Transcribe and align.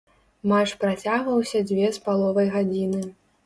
Матч 0.51 0.73
працягваўся 0.83 1.63
дзве 1.69 1.93
з 2.01 2.05
паловай 2.09 2.53
гадзіны. 2.59 3.09